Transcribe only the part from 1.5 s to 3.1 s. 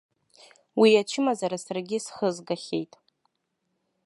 саргьы исхызгахьеит.